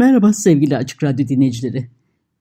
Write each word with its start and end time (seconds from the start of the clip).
Merhaba 0.00 0.32
sevgili 0.32 0.76
Açık 0.76 1.02
Radyo 1.02 1.28
dinleyicileri. 1.28 1.88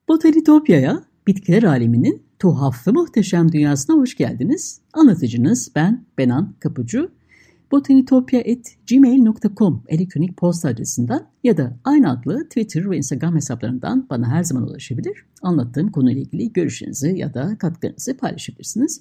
Botanitopya'ya, 0.08 1.04
bitkiler 1.28 1.64
aleminin 1.64 2.24
tuhaf 2.40 2.88
ve 2.88 2.92
muhteşem 2.92 3.52
dünyasına 3.52 3.96
hoş 3.96 4.18
geldiniz. 4.18 4.82
Anlatıcınız 4.94 5.72
ben 5.76 6.06
Benan 6.18 6.56
Kapucu. 6.60 7.12
botanitopya.gmail.com 7.72 9.84
elektronik 9.88 10.38
posta 10.38 10.70
adresinden 10.70 11.28
ya 11.44 11.58
da 11.58 11.78
aynı 11.84 12.12
adlı 12.12 12.44
Twitter 12.44 12.92
ve 12.92 12.98
Instagram 12.98 13.36
hesaplarından 13.36 14.08
bana 14.10 14.32
her 14.32 14.44
zaman 14.44 14.68
ulaşabilir. 14.68 15.26
Anlattığım 15.42 15.92
konuyla 15.92 16.22
ilgili 16.22 16.54
görüşlerinizi 16.54 17.18
ya 17.18 17.34
da 17.34 17.58
katkılarınızı 17.58 18.18
paylaşabilirsiniz. 18.18 19.00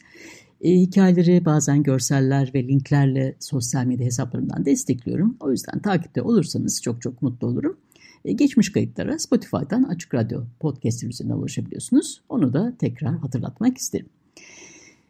E, 0.60 0.70
hikayeleri 0.70 1.44
bazen 1.44 1.82
görseller 1.82 2.50
ve 2.54 2.69
linklerle 2.69 3.36
sosyal 3.41 3.84
medya 3.84 4.06
hesaplarımdan 4.06 4.64
destekliyorum. 4.64 5.36
O 5.41 5.50
yüzden 5.50 5.78
takipte 5.78 6.22
olursanız 6.22 6.82
çok 6.82 7.02
çok 7.02 7.22
mutlu 7.22 7.47
olurum. 7.47 7.77
E, 8.24 8.33
geçmiş 8.33 8.72
kayıtlara 8.72 9.19
Spotify'dan 9.19 9.83
Açık 9.83 10.14
Radyo 10.14 10.44
podcast 10.61 11.05
üzerinden 11.05 11.34
ulaşabiliyorsunuz. 11.34 12.20
Onu 12.28 12.52
da 12.52 12.77
tekrar 12.78 13.19
hatırlatmak 13.19 13.78
isterim. 13.78 14.06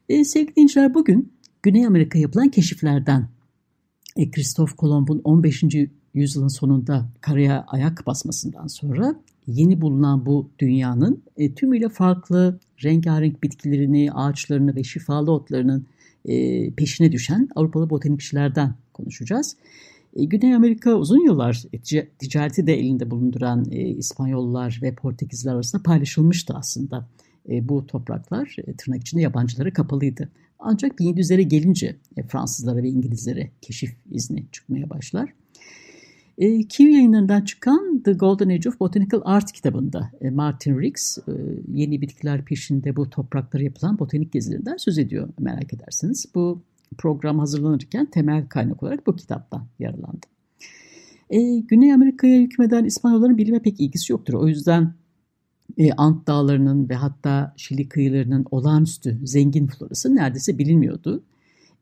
E, 0.09 0.25
sevgili 0.25 0.57
dinleyiciler 0.57 0.95
bugün 0.95 1.33
Güney 1.63 1.87
Amerika 1.87 2.19
yapılan 2.19 2.49
keşiflerden 2.49 3.29
e, 4.17 4.31
Kristof 4.31 4.77
Kolomb'un 4.77 5.21
15. 5.25 5.65
yüzyılın 6.15 6.49
sonunda 6.49 7.09
karaya 7.21 7.65
ayak 7.69 8.07
basmasından 8.07 8.67
sonra 8.67 9.15
yeni 9.47 9.81
bulunan 9.81 10.27
bu 10.27 10.51
dünyanın 10.59 11.23
e, 11.37 11.55
tümüyle 11.55 11.89
farklı 11.89 12.59
rengarenk 12.85 13.43
bitkilerini, 13.43 14.13
ağaçlarını 14.13 14.77
ve 14.77 14.85
şifalı 14.85 15.33
otlarının 15.33 15.87
e, 16.25 16.71
peşine 16.71 17.13
düşen 17.13 17.49
Avrupalı 17.55 17.91
botanikçilerden 17.91 18.75
konuşacağız. 18.93 19.57
E, 20.19 20.25
Güney 20.25 20.55
Amerika 20.55 20.95
uzun 20.95 21.25
yıllar 21.25 21.63
ticareti 22.19 22.67
de 22.67 22.75
elinde 22.75 23.11
bulunduran 23.11 23.67
e, 23.71 23.89
İspanyollar 23.89 24.81
ve 24.83 24.95
Portekizler 24.95 25.55
arasında 25.55 25.83
paylaşılmıştı 25.83 26.55
aslında. 26.57 27.09
E, 27.49 27.69
bu 27.69 27.87
topraklar 27.87 28.57
tırnak 28.79 29.01
içinde 29.01 29.23
yabancılara 29.23 29.73
kapalıydı. 29.73 30.29
Ancak 30.59 31.01
1700'lere 31.01 31.43
gelince 31.43 31.97
e, 32.17 32.23
Fransızlara 32.23 32.83
ve 32.83 32.89
İngilizlere 32.89 33.51
keşif 33.61 33.91
izni 34.11 34.45
çıkmaya 34.53 34.91
başlar. 34.91 35.33
E, 36.39 36.63
Kiwi 36.63 36.93
yayınlarından 36.93 37.41
çıkan 37.41 38.03
The 38.05 38.13
Golden 38.13 38.49
Age 38.49 38.69
of 38.69 38.81
Botanical 38.81 39.21
Art 39.25 39.53
kitabında 39.53 40.11
Martin 40.31 40.81
Riggs 40.81 41.19
yeni 41.73 42.01
bitkiler 42.01 42.45
peşinde 42.45 42.97
bu 42.97 43.11
topraklara 43.11 43.63
yapılan 43.63 43.99
botanik 43.99 44.33
gezilerinden 44.33 44.77
söz 44.77 44.99
ediyor 44.99 45.29
merak 45.39 45.75
ederseniz. 45.75 46.27
Bu 46.35 46.63
program 46.99 47.39
hazırlanırken 47.39 48.07
temel 48.07 48.49
kaynak 48.49 48.83
olarak 48.83 49.07
bu 49.07 49.17
kitaptan 49.17 49.67
yararlandı. 49.79 50.27
E, 51.31 51.59
Güney 51.59 51.93
Amerika'ya 51.93 52.41
hükmeden 52.41 52.85
İspanyolların 52.85 53.39
bilime 53.39 53.59
pek 53.59 53.81
ilgisi 53.81 54.13
yoktur. 54.13 54.35
O 54.35 54.49
yüzden 54.49 54.95
e, 55.79 55.93
Ant 55.93 56.27
dağlarının 56.27 56.89
ve 56.89 56.95
hatta 56.95 57.55
Şili 57.57 57.89
kıyılarının 57.89 58.47
olağanüstü 58.51 59.19
zengin 59.25 59.67
florası 59.67 60.15
neredeyse 60.15 60.59
bilinmiyordu. 60.59 61.23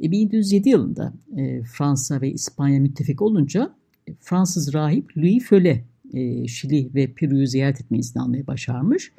E, 0.02 0.10
1707 0.10 0.68
yılında 0.68 1.12
e, 1.36 1.62
Fransa 1.62 2.20
ve 2.20 2.32
İspanya 2.32 2.80
müttefik 2.80 3.22
olunca 3.22 3.74
e, 4.08 4.14
Fransız 4.20 4.74
rahip 4.74 5.16
Louis 5.16 5.44
Föle 5.44 5.84
e, 6.12 6.48
Şili 6.48 6.94
ve 6.94 7.12
Peru'yu 7.12 7.46
ziyaret 7.46 7.80
etme 7.80 7.98
izni 7.98 8.22
almayı 8.22 8.46
başarmış 8.46 9.12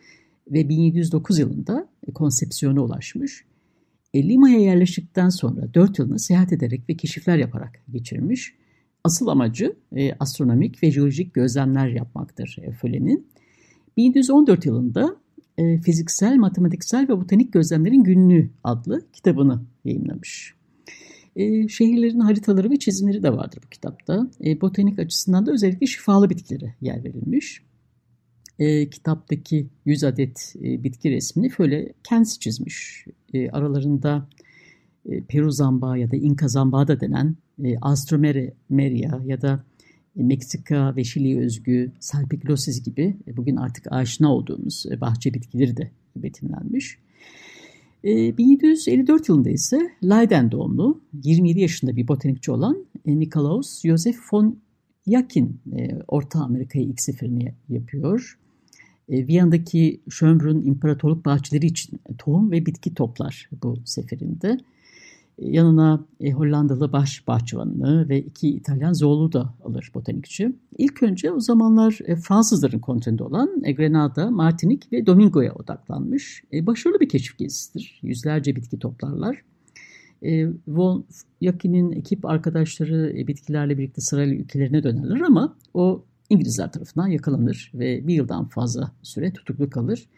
ve 0.52 0.70
1709 0.70 1.40
yılında 1.40 1.88
e, 2.08 2.12
konsepsiyona 2.12 2.82
ulaşmış. 2.82 3.46
E, 4.18 4.30
Lima'ya 4.30 4.60
yerleştikten 4.60 5.30
sonra 5.30 5.74
4 5.74 6.00
yılını 6.00 6.20
seyahat 6.20 6.54
ederek 6.54 6.90
ve 6.90 6.98
keşifler 6.98 7.38
yaparak 7.38 7.82
geçirmiş. 7.92 8.54
Asıl 9.04 9.28
amacı 9.28 9.76
e, 9.96 10.14
astronomik 10.14 10.84
ve 10.84 10.92
jeolojik 10.92 11.34
gözlemler 11.34 11.88
yapmaktır 11.88 12.58
e, 12.62 12.72
Föle'nin. 12.72 13.28
1714 13.98 14.66
yılında 14.66 15.16
e, 15.58 15.82
Fiziksel, 15.82 16.36
Matematiksel 16.36 17.10
ve 17.10 17.18
Botanik 17.18 17.54
Gözlemlerin 17.54 18.04
Günlüğü 18.04 18.50
adlı 18.64 19.02
kitabını 19.14 19.62
yayınlamış. 19.86 20.56
E, 21.36 21.68
şehirlerin 21.68 22.20
haritaları 22.20 22.70
ve 22.70 22.80
çizimleri 22.80 23.24
de 23.24 23.34
vardır 23.34 23.60
bu 23.66 23.70
kitapta. 23.70 24.30
E, 24.46 24.62
botanik 24.62 25.00
açısından 25.00 25.46
da 25.46 25.52
özellikle 25.52 25.88
şifalı 25.88 26.30
bitkilere 26.30 26.76
yer 26.82 27.04
verilmiş 27.04 27.67
e, 28.60 28.90
kitaptaki 28.90 29.68
100 29.86 30.04
adet 30.04 30.56
e, 30.64 30.84
bitki 30.84 31.12
resmini 31.12 31.50
böyle 31.60 31.94
kendisi 32.04 32.40
çizmiş. 32.40 33.06
E, 33.34 33.50
aralarında 33.50 34.28
e, 35.06 35.22
Peru 35.22 35.52
zambağı 35.52 36.00
ya 36.00 36.12
da 36.12 36.16
İnka 36.16 36.48
zambağı 36.48 36.88
da 36.88 37.00
denen 37.00 37.36
e, 37.64 37.78
Astromeria 37.82 39.22
ya 39.26 39.42
da 39.42 39.64
e, 40.20 40.24
Meksika 40.24 40.96
ve 40.96 41.04
Şili'ye 41.04 41.40
özgü 41.40 41.92
Salpiglosis 42.00 42.84
gibi 42.84 43.18
e, 43.28 43.38
bugün 43.38 43.56
artık 43.56 43.92
aşina 43.92 44.34
olduğumuz 44.34 44.86
e, 44.92 45.02
bahçe 45.02 45.34
bitkileri 45.34 45.78
de 45.78 45.92
betimlenmiş. 46.16 46.98
E, 48.04 48.38
1754 48.38 49.30
yılında 49.30 49.50
ise 49.50 49.92
Leiden 50.04 50.52
doğumlu 50.52 51.02
27 51.24 51.60
yaşında 51.60 51.96
bir 51.96 52.08
botanikçi 52.08 52.52
olan 52.52 52.86
Nikolaus 53.06 53.82
Joseph 53.82 54.18
von 54.34 54.60
Yakin 55.06 55.60
Orta 56.08 56.40
Amerika'yı 56.40 56.86
ilk 56.86 57.02
seferini 57.02 57.54
yapıyor. 57.70 58.38
E, 59.10 59.28
Viyana'daki 59.28 60.02
Schönbrunn 60.10 60.66
İmparatorluk 60.66 61.26
Bahçeleri 61.26 61.66
için 61.66 62.00
tohum 62.18 62.52
ve 62.52 62.66
bitki 62.66 62.94
toplar 62.94 63.50
bu 63.64 63.78
seferinde. 63.86 64.58
E, 65.38 65.50
yanına 65.50 66.06
e, 66.20 66.32
Hollandalı 66.32 66.92
baş 66.92 67.28
bahçıvanını 67.28 68.10
ve 68.10 68.22
iki 68.22 68.50
İtalyan 68.50 68.94
zoolu 68.94 69.32
da 69.32 69.54
alır 69.64 69.92
botanikçi. 69.94 70.56
İlk 70.78 71.04
önce 71.04 71.32
o 71.32 71.40
zamanlar 71.40 72.00
Fransızların 72.28 72.80
kontrolünde 72.80 73.24
olan 73.24 73.62
Grenada, 73.62 74.32
Martinik 74.32 74.94
ve 74.94 75.06
Domingo'ya 75.06 75.54
odaklanmış. 75.54 76.44
Başarılı 76.54 77.00
bir 77.00 77.10
keşif 77.10 77.38
gezisidir. 77.38 78.00
Yüzlerce 78.04 78.56
bitki 78.56 78.80
toplarlar. 78.80 79.42
Von 80.68 81.06
Yakin'in 81.42 81.92
ekip 81.92 82.26
arkadaşları 82.26 83.28
bitkilerle 83.28 83.78
birlikte 83.78 84.02
sırayla 84.02 84.36
ülkelerine 84.36 84.84
dönerler 84.84 85.22
ama 85.22 85.56
o 85.74 86.04
İngilizler 86.30 86.72
tarafından 86.72 87.08
yakalanır 87.08 87.72
ve 87.74 88.08
bir 88.08 88.16
yıldan 88.16 88.48
fazla 88.48 88.92
süre 89.02 89.34
tutuklu 89.34 89.70
kalır. 89.70 90.10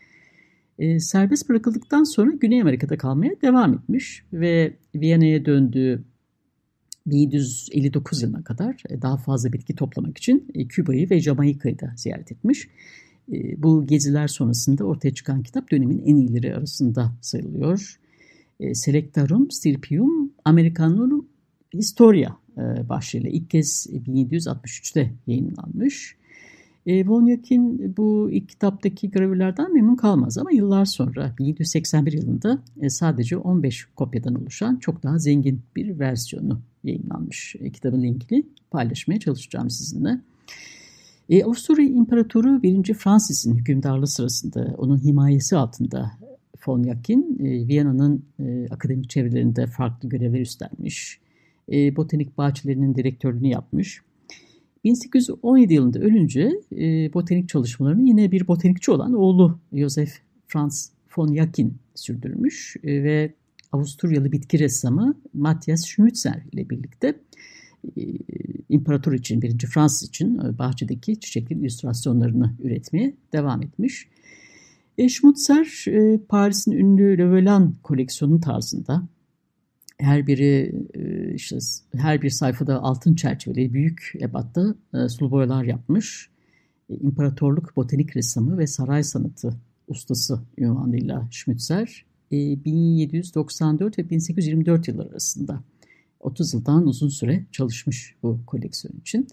E, 0.79 0.99
serbest 0.99 1.49
bırakıldıktan 1.49 2.03
sonra 2.03 2.31
Güney 2.31 2.61
Amerika'da 2.61 2.97
kalmaya 2.97 3.41
devam 3.41 3.73
etmiş 3.73 4.23
ve 4.33 4.73
Viyana'ya 4.95 5.45
döndüğü 5.45 6.03
1759 7.05 8.21
yılına 8.21 8.43
kadar 8.43 8.83
e, 8.89 9.01
daha 9.01 9.17
fazla 9.17 9.53
bitki 9.53 9.75
toplamak 9.75 10.17
için 10.17 10.47
e, 10.55 10.67
Küba'yı 10.67 11.09
ve 11.09 11.19
Jamaika'yı 11.19 11.79
da 11.79 11.93
ziyaret 11.95 12.31
etmiş. 12.31 12.67
E, 13.33 13.63
bu 13.63 13.87
geziler 13.87 14.27
sonrasında 14.27 14.83
ortaya 14.83 15.13
çıkan 15.13 15.43
kitap 15.43 15.71
dönemin 15.71 16.03
en 16.05 16.15
iyileri 16.15 16.55
arasında 16.55 17.11
sayılıyor. 17.21 17.99
Selectarum 18.73 19.51
Stirpium 19.51 20.33
Americanum 20.45 21.28
Historia 21.73 22.35
e, 22.57 22.89
başlığıyla 22.89 23.29
ilk 23.29 23.49
kez 23.49 23.87
1763'te 24.07 25.13
yayınlanmış. 25.27 26.15
E, 26.85 27.07
Von 27.07 27.25
Yakin 27.25 27.93
bu 27.97 28.29
ilk 28.31 28.49
kitaptaki 28.49 29.11
gravürlerden 29.11 29.73
memnun 29.73 29.95
kalmaz 29.95 30.37
ama 30.37 30.51
yıllar 30.51 30.85
sonra 30.85 31.35
1781 31.39 32.13
yılında 32.13 32.63
e, 32.81 32.89
sadece 32.89 33.37
15 33.37 33.85
kopyadan 33.85 34.35
oluşan 34.35 34.75
çok 34.75 35.03
daha 35.03 35.19
zengin 35.19 35.61
bir 35.75 35.99
versiyonu 35.99 36.61
yayınlanmış. 36.83 37.55
Kitabın 37.73 38.03
linkini 38.03 38.43
paylaşmaya 38.71 39.19
çalışacağım 39.19 39.69
sizinle. 39.69 40.21
Avusturya 41.45 41.85
İmparatoru 41.85 42.63
1. 42.63 42.93
Francis'in 42.93 43.55
hükümdarlığı 43.55 44.07
sırasında 44.07 44.75
onun 44.77 44.97
himayesi 44.97 45.57
altında 45.57 46.11
Von 46.67 46.83
Yakin, 46.83 47.37
Viyana'nın 47.39 48.23
akademik 48.71 49.09
çevrelerinde 49.09 49.67
farklı 49.67 50.09
görevler 50.09 50.39
üstlenmiş 50.39 51.19
e, 51.71 51.95
botanik 51.95 52.37
bahçelerinin 52.37 52.95
direktörlüğünü 52.95 53.47
yapmış. 53.47 54.01
1817 54.83 55.73
yılında 55.73 55.99
ölünce 55.99 56.51
e, 56.71 57.13
botanik 57.13 57.49
çalışmalarını 57.49 58.07
yine 58.07 58.31
bir 58.31 58.47
botanikçi 58.47 58.91
olan 58.91 59.13
oğlu 59.13 59.59
Joseph 59.73 60.11
Franz 60.47 60.91
von 61.17 61.27
Yakin 61.27 61.77
sürdürmüş 61.95 62.75
e, 62.83 63.03
ve 63.03 63.33
Avusturyalı 63.71 64.31
bitki 64.31 64.59
ressamı 64.59 65.15
Matthias 65.33 65.85
Schmutzer 65.85 66.43
ile 66.51 66.69
birlikte 66.69 67.15
e, 67.97 68.01
imparator 68.69 69.13
için, 69.13 69.41
birinci 69.41 69.67
Fransız 69.67 70.09
için 70.09 70.57
bahçedeki 70.59 71.19
çiçekli 71.19 71.55
illüstrasyonlarını 71.55 72.53
üretmeye 72.63 73.13
devam 73.33 73.61
etmiş. 73.61 74.07
E, 74.97 75.07
Paris'in 76.29 76.71
ünlü 76.71 77.17
Le 77.17 77.31
Volan 77.31 77.75
koleksiyonu 77.83 78.41
tarzında 78.41 79.07
her 79.99 80.27
biri 80.27 80.75
e, 80.93 81.33
işte 81.33 81.57
her 81.95 82.21
bir 82.21 82.29
sayfada 82.29 82.81
altın 82.81 83.15
çerçeveli 83.15 83.73
büyük 83.73 84.13
ebatta 84.21 84.75
e, 84.93 85.09
sulu 85.09 85.31
boyalar 85.31 85.63
yapmış. 85.63 86.29
E, 86.89 86.95
İmparatorluk 86.95 87.75
botanik 87.75 88.15
ressamı 88.15 88.57
ve 88.57 88.67
saray 88.67 89.03
sanatı 89.03 89.53
ustası 89.87 90.39
ünvanıyla 90.57 91.27
Schmutzer 91.31 92.05
1794 92.31 93.99
ve 93.99 94.09
1824 94.09 94.87
yılları 94.87 95.09
arasında 95.09 95.63
30 96.19 96.53
yıldan 96.53 96.87
uzun 96.87 97.09
süre 97.09 97.45
çalışmış 97.51 98.15
bu 98.23 98.39
koleksiyon 98.47 98.93
için. 99.01 99.27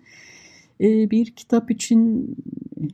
Bir 0.81 1.35
kitap 1.35 1.71
için 1.71 2.31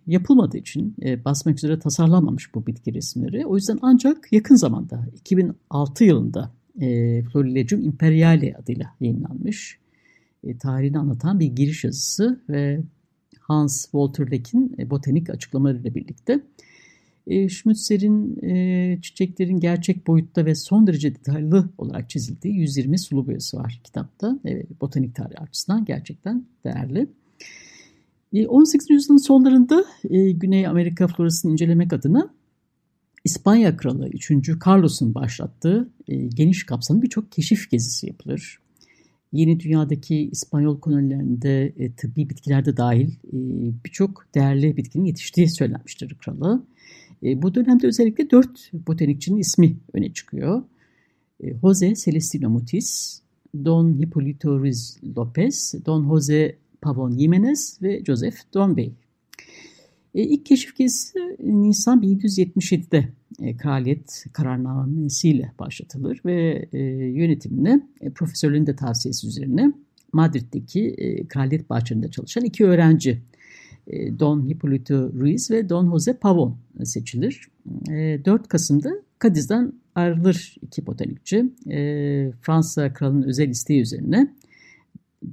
yapılmadığı 0.07 0.57
için 0.57 0.97
basmak 1.25 1.57
üzere 1.57 1.79
tasarlanmamış 1.79 2.55
bu 2.55 2.67
bitki 2.67 2.95
resimleri. 2.95 3.47
O 3.47 3.57
yüzden 3.57 3.79
ancak 3.83 4.33
yakın 4.33 4.55
zamanda 4.55 5.07
2006 5.15 6.05
yılında 6.05 6.53
e, 6.81 7.23
Florilegium 7.23 7.85
Imperiale 7.85 8.55
adıyla 8.63 8.95
yayınlanmış. 9.01 9.79
E, 10.45 10.59
tarihini 10.59 10.99
anlatan 10.99 11.41
bir 11.41 11.47
giriş 11.47 11.85
yazısı 11.85 12.41
ve 12.49 12.81
Hans 13.41 13.83
Walter 13.83 14.31
Leck'in 14.31 14.75
e, 14.79 14.91
botanik 14.91 15.31
açıklamalarıyla 15.31 15.95
birlikte 15.95 16.41
e, 17.27 17.49
Schmutzer'in 17.49 18.43
e, 18.43 18.99
çiçeklerin 19.03 19.61
gerçek 19.61 20.07
boyutta 20.07 20.47
ve 20.47 20.55
son 20.55 20.87
derece 20.87 21.15
detaylı 21.15 21.69
olarak 21.79 22.11
çizildiği 22.11 22.55
120 22.55 22.99
sulu 22.99 23.27
boyası 23.27 23.57
var 23.57 23.81
kitapta. 23.85 24.39
E, 24.47 24.63
botanik 24.81 25.15
tarihi 25.15 25.39
açısından 25.39 25.85
gerçekten 25.85 26.45
değerli. 26.65 27.07
18. 28.49 28.91
E, 28.91 28.95
yüzyılın 28.95 29.27
sonlarında 29.27 29.85
e, 30.11 30.31
Güney 30.31 30.67
Amerika 30.67 31.07
florasını 31.07 31.53
incelemek 31.53 31.93
adına 31.93 32.31
İspanya 33.25 33.77
Kralı 33.77 34.09
3. 34.09 34.31
Carlos'un 34.67 35.15
başlattığı 35.15 35.89
e, 36.09 36.17
geniş 36.17 36.67
kapsamlı 36.67 37.03
birçok 37.03 37.33
keşif 37.33 37.71
gezisi 37.71 38.07
yapılır. 38.07 38.59
Yeni 39.33 39.61
dünyadaki 39.61 40.29
İspanyol 40.33 40.81
kolonilerinde 40.81 41.73
e, 41.79 41.93
tıbbi 41.93 42.31
bitkilerde 42.31 42.77
dahil 42.77 43.09
e, 43.09 43.39
birçok 43.85 44.27
değerli 44.35 44.77
bitkinin 44.77 45.05
yetiştiği 45.05 45.51
söylenmiştir 45.51 46.15
krala. 46.15 46.63
E, 47.23 47.43
bu 47.43 47.55
dönemde 47.55 47.87
özellikle 47.87 48.31
dört 48.31 48.71
botanikçinin 48.73 49.39
ismi 49.39 49.77
öne 49.93 50.13
çıkıyor. 50.13 50.63
E, 51.41 51.55
Jose 51.61 51.95
Celestino 51.95 52.51
Mutis, 52.51 53.21
Don 53.65 53.93
Hipólito 53.93 54.59
Ruiz 54.59 54.99
López, 55.03 55.87
Don 55.87 56.09
Jose 56.09 56.57
Pavon 56.81 57.11
Jiménez 57.11 57.83
ve 57.83 58.05
Joseph 58.05 58.37
Dombey. 58.55 58.93
E, 60.15 60.23
ilk 60.23 60.47
keşif 60.47 60.77
gezisi 60.77 61.19
Nisan 61.41 62.03
1777'de 62.03 63.09
e, 63.41 63.57
kraliyet 63.57 64.25
kararnamesiyle 64.33 65.53
başlatılır 65.59 66.21
ve 66.25 66.69
e, 66.73 66.79
yönetimine 67.07 67.89
e, 68.01 68.11
profesörlerin 68.11 68.67
de 68.67 68.77
tavsiyesi 68.77 69.27
üzerine 69.27 69.73
Madrid'deki 70.13 70.89
e, 70.89 71.27
kraliyet 71.27 71.71
bahçelerinde 71.71 72.11
çalışan 72.11 72.45
iki 72.45 72.65
öğrenci 72.65 73.23
e, 73.87 74.19
Don 74.19 74.49
Hipólito 74.49 75.13
Ruiz 75.13 75.51
ve 75.51 75.69
Don 75.69 75.91
Jose 75.91 76.19
Pavon 76.19 76.57
seçilir. 76.85 77.49
E, 77.91 78.25
4 78.25 78.49
Kasım'da 78.49 78.91
Kadiz'den 79.19 79.73
ayrılır 79.95 80.57
iki 80.63 80.87
botanikçi. 80.87 81.53
E, 81.71 82.33
Fransa 82.41 82.93
kralının 82.93 83.23
özel 83.23 83.49
isteği 83.49 83.81
üzerine 83.81 84.35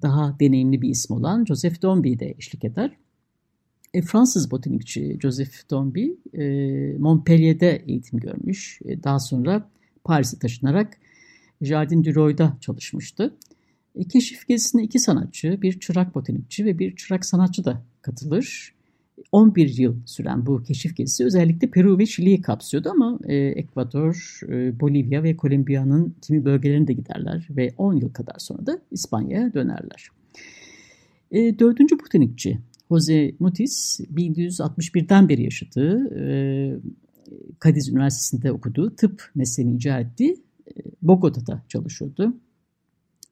daha 0.02 0.40
deneyimli 0.40 0.82
bir 0.82 0.90
isim 0.90 1.16
olan 1.16 1.46
Joseph 1.46 1.82
Dombey 1.82 2.20
de 2.20 2.36
eşlik 2.38 2.66
eder. 2.66 2.92
E, 3.94 4.02
Fransız 4.02 4.52
botanikçi 4.52 5.18
Joseph 5.22 5.70
Dombey 5.70 6.18
e, 6.34 6.44
Montpellier'de 6.98 7.84
eğitim 7.88 8.20
görmüş. 8.20 8.80
E, 8.86 9.04
daha 9.04 9.20
sonra 9.20 9.70
Paris'e 10.04 10.40
taşınarak 10.40 10.98
Jardin 11.62 12.04
du 12.04 12.16
Roy'da 12.16 12.58
çalışmıştı. 12.62 13.36
E, 13.96 14.04
keşif 14.04 14.48
gezisine 14.48 14.84
iki 14.84 15.00
sanatçı, 15.00 15.62
bir 15.62 15.80
çırak 15.80 16.16
botanikçi 16.16 16.66
ve 16.66 16.80
bir 16.80 16.96
çırak 16.96 17.26
sanatçı 17.26 17.66
da 17.66 17.84
katılır. 18.02 18.74
11 19.32 19.78
yıl 19.78 19.96
süren 20.06 20.46
bu 20.46 20.64
keşif 20.64 20.98
gezisi 20.98 21.26
özellikle 21.26 21.70
Peru 21.70 21.98
ve 22.00 22.06
Şili'yi 22.06 22.42
kapsıyordu 22.42 22.90
ama 22.90 23.20
e, 23.28 23.36
Ekvador, 23.36 24.40
e, 24.50 24.80
Bolivya 24.80 25.24
ve 25.24 25.38
Kolombiya'nın 25.38 26.16
kimi 26.22 26.46
bölgelerine 26.46 26.88
de 26.88 26.94
giderler 26.94 27.48
ve 27.50 27.74
10 27.78 27.94
yıl 27.94 28.14
kadar 28.14 28.36
sonra 28.38 28.66
da 28.66 28.80
İspanya'ya 28.92 29.54
dönerler. 29.54 30.10
E, 31.32 31.60
dördüncü 31.60 32.00
botanikçi 32.00 32.60
Jose 32.90 33.36
Mutis 33.40 34.00
1761'den 34.00 35.30
beri 35.30 35.44
yaşadığı, 35.44 36.20
e, 36.20 36.80
Kadiz 37.60 37.90
Üniversitesi'nde 37.90 38.52
okuduğu 38.52 38.96
tıp 38.96 39.32
mesleğini 39.36 39.76
icra 39.76 40.00
ettiği 40.00 40.44
e, 40.68 40.74
Bogota'da 41.02 41.64
çalışıyordu. 41.68 42.38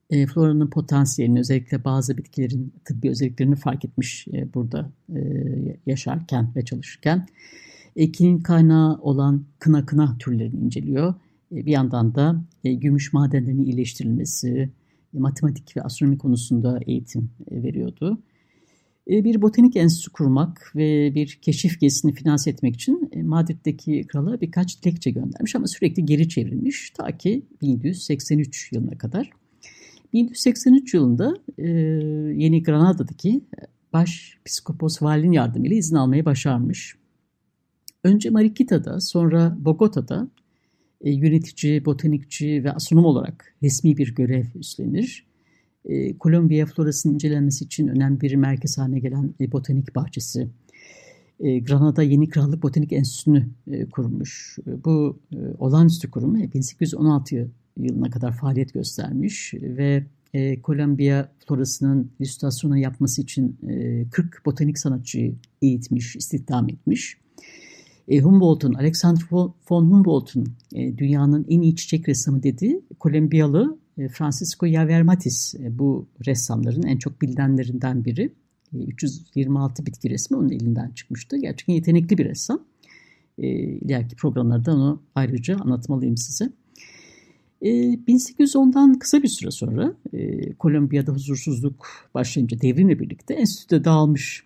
E, 0.09 0.25
floranın 0.25 0.69
potansiyelini 0.69 1.39
özellikle 1.39 1.83
bazı 1.83 2.18
bitkilerin 2.18 2.74
tıbbi 2.86 3.09
özelliklerini 3.09 3.56
fark 3.56 3.86
etmiş 3.86 4.27
e, 4.33 4.54
burada 4.54 4.92
yaşarken 5.86 6.51
ve 6.56 6.65
çalışırken. 6.65 7.27
Ekinin 7.95 8.39
kaynağı 8.39 8.98
olan 9.01 9.45
kına 9.60 9.86
kına 9.86 10.18
türlerini 10.19 10.60
inceliyor. 10.60 11.13
Bir 11.51 11.71
yandan 11.71 12.15
da 12.15 12.42
gümüş 12.63 13.13
madenlerinin 13.13 13.63
iyileştirilmesi, 13.63 14.69
matematik 15.13 15.77
ve 15.77 15.81
astronomi 15.81 16.18
konusunda 16.18 16.80
eğitim 16.88 17.30
veriyordu. 17.51 18.21
Bir 19.07 19.42
botanik 19.42 19.75
enstitüsü 19.75 20.12
kurmak 20.12 20.71
ve 20.75 21.15
bir 21.15 21.39
keşif 21.42 21.80
gezisini 21.80 22.13
finanse 22.13 22.50
etmek 22.50 22.75
için 22.75 23.09
e, 23.12 23.24
Madrid'deki 23.24 24.07
krala 24.07 24.42
birkaç 24.42 24.83
dilekçe 24.83 25.12
göndermiş 25.12 25.56
ama 25.56 25.68
sürekli 25.68 26.06
geri 26.06 26.30
çevrilmiş 26.30 26.89
ta 26.89 27.18
ki 27.18 27.45
1783 27.62 28.71
yılına 28.71 28.98
kadar. 28.98 29.30
1783 30.13 30.94
yılında 30.94 31.33
e, 31.57 31.68
Yeni 32.43 32.63
Granada'daki 32.63 33.41
baş 33.93 34.38
psikopos 34.46 35.01
valinin 35.01 35.31
yardımıyla 35.31 35.77
izin 35.77 35.96
almayı 35.96 36.25
başarmış. 36.25 36.96
Önce 38.03 38.29
Mariquita'da 38.29 39.00
sonra 39.00 39.58
Bogota'da 39.60 40.27
yönetici, 41.03 41.86
botanikçi 41.86 42.63
ve 42.63 42.72
astronom 42.72 43.05
olarak 43.05 43.55
resmi 43.63 43.98
bir 43.98 44.15
görev 44.15 44.46
üstlenir 44.55 45.27
e, 45.86 46.17
Kolombiya 46.17 46.65
florasının 46.65 47.13
incelenmesi 47.13 47.65
için 47.65 47.88
önemli 47.88 48.22
bir 48.22 48.36
merkez 48.36 48.77
haline 48.77 49.00
gelen 49.00 49.34
e, 49.41 49.51
botanik 49.51 49.96
bahçesi. 49.96 50.50
E, 51.39 51.60
Granada 51.60 52.03
Yeni 52.03 52.29
Krallık 52.29 52.63
Botanik 52.63 52.93
Enstitüsü'nü 52.93 53.48
e, 53.67 53.89
kurmuş. 53.89 54.57
E, 54.67 54.84
bu 54.86 55.19
e, 55.34 55.38
olağanüstü 55.57 56.12
kurum 56.12 56.36
1816 56.36 57.51
yılına 57.77 58.10
kadar 58.10 58.31
faaliyet 58.31 58.74
göstermiş 58.74 59.53
ve 59.53 60.05
e, 60.34 60.62
Kolombiya 60.62 61.31
florasının 61.48 62.12
illüstrasyonu 62.19 62.77
yapması 62.77 63.22
için 63.22 63.57
e, 63.69 64.05
40 64.10 64.46
botanik 64.46 64.79
sanatçıyı 64.79 65.36
eğitmiş, 65.62 66.15
istihdam 66.15 66.69
etmiş. 66.69 67.17
E, 68.07 68.19
Humboldt'un, 68.19 68.74
Alexander 68.74 69.24
von 69.69 69.91
Humboldt'un 69.91 70.48
e, 70.75 70.98
dünyanın 70.98 71.46
en 71.50 71.62
iyi 71.62 71.75
çiçek 71.75 72.10
ressamı 72.10 72.43
dediği 72.43 72.81
Kolombiyalı 73.00 73.77
e, 73.77 73.87
Francisco 74.12 74.68
Javier 74.68 75.01
Matisse 75.01 75.63
e, 75.63 75.80
bu 75.80 76.08
ressamların 76.25 76.84
en 76.84 76.98
çok 76.98 77.22
bilinenlerinden 77.22 78.06
biri. 78.06 78.34
326 78.74 79.82
e, 79.82 79.86
bitki 79.86 80.10
resmi 80.10 80.38
onun 80.38 80.50
elinden 80.50 80.92
çıkmıştı. 80.92 81.38
Gerçekten 81.38 81.74
yetenekli 81.74 82.18
bir 82.18 82.25
ressam. 82.25 82.63
İleriki 83.38 84.16
programlarda 84.16 84.75
onu 84.75 85.01
ayrıca 85.16 85.58
anlatmalıyım 85.58 86.18
size. 86.18 86.50
1810'dan 87.62 89.00
kısa 89.00 89.24
bir 89.24 89.27
süre 89.27 89.51
sonra 89.51 89.94
Kolombiya'da 90.60 91.12
huzursuzluk 91.12 91.88
başlayınca 92.13 92.62
devrimle 92.62 93.00
birlikte 93.00 93.34
enstitüde 93.34 93.84
dağılmış 93.84 94.44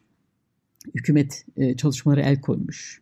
hükümet 0.96 1.46
çalışmaları 1.78 2.22
el 2.22 2.42
koymuş. 2.42 3.02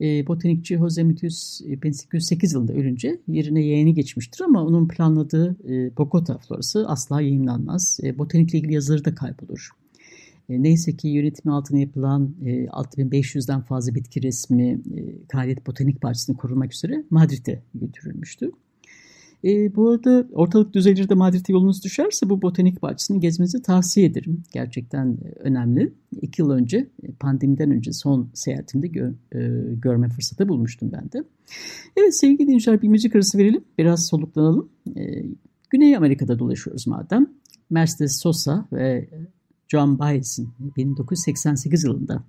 E, 0.00 0.26
botanikçi 0.26 0.76
Jose 0.76 1.02
Mitius 1.02 1.60
1808 1.60 2.52
yılında 2.52 2.72
ölünce 2.72 3.20
yerine 3.28 3.64
yeğeni 3.64 3.94
geçmiştir 3.94 4.44
ama 4.44 4.64
onun 4.64 4.88
planladığı 4.88 5.56
e, 5.68 5.96
Bogota 5.96 6.38
florası 6.38 6.88
asla 6.88 7.20
yayınlanmaz. 7.20 8.00
E, 8.02 8.18
botanikle 8.18 8.58
ilgili 8.58 8.74
yazıları 8.74 9.04
da 9.04 9.14
kaybolur. 9.14 9.70
E, 10.48 10.62
neyse 10.62 10.96
ki 10.96 11.08
yönetimi 11.08 11.54
altına 11.54 11.78
yapılan 11.78 12.34
e, 12.44 12.64
6500'den 12.64 13.60
fazla 13.60 13.94
bitki 13.94 14.22
resmi 14.22 14.70
e, 14.72 15.26
Kraliyet 15.28 15.66
Botanik 15.66 16.02
Bahçesi'ne 16.02 16.36
korunmak 16.36 16.74
üzere 16.74 17.04
Madrid'e 17.10 17.62
götürülmüştü. 17.74 18.50
E, 19.44 19.74
bu 19.74 19.90
arada 19.90 20.26
ortalık 20.32 20.74
düzelir 20.74 21.08
de 21.08 21.14
Madrid'e 21.14 21.52
yolunuz 21.52 21.84
düşerse 21.84 22.30
bu 22.30 22.42
botanik 22.42 22.82
bahçesini 22.82 23.20
gezmenizi 23.20 23.62
tavsiye 23.62 24.06
ederim. 24.06 24.42
Gerçekten 24.52 25.18
önemli. 25.38 25.92
İki 26.22 26.42
yıl 26.42 26.50
önce 26.50 26.88
pandemiden 27.20 27.70
önce 27.70 27.92
son 27.92 28.30
seyahatimde 28.34 28.86
gör, 28.86 29.10
e, 29.10 29.74
görme 29.74 30.08
fırsatı 30.08 30.48
bulmuştum 30.48 30.90
ben 30.92 31.12
de. 31.12 31.24
Evet 31.96 32.16
sevgili 32.16 32.38
dinleyiciler 32.38 32.82
bir 32.82 32.88
müzik 32.88 33.16
arası 33.16 33.38
verelim. 33.38 33.64
Biraz 33.78 34.06
soluklanalım. 34.06 34.68
E, 34.96 35.24
Güney 35.70 35.96
Amerika'da 35.96 36.38
dolaşıyoruz 36.38 36.86
madem. 36.86 37.26
Mercedes 37.70 38.20
Sosa 38.20 38.68
ve 38.72 39.08
John 39.68 39.98
Baez'in 39.98 40.48
1988 40.76 41.84
yılında 41.84 42.24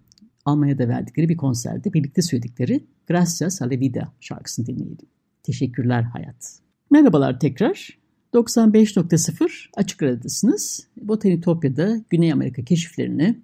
Almanya'da 0.46 0.88
verdikleri 0.88 1.30
bir 1.30 1.38
konserde 1.38 1.94
birlikte 1.94 2.22
söyledikleri 2.22 2.84
Gracias 3.08 3.62
a 3.62 3.66
la 3.66 3.70
Vida 3.80 4.14
şarkısını 4.20 4.66
dinleyelim. 4.66 5.08
Teşekkürler 5.44 6.02
hayat. 6.02 6.65
Merhabalar 6.92 7.40
tekrar. 7.40 7.98
95.0 8.34 9.50
Açık 9.78 10.04
Radyo'dasınız. 10.04 10.88
Botanitopya'da 10.98 11.98
Güney 12.10 12.34
Amerika 12.34 12.64
keşiflerini 12.64 13.40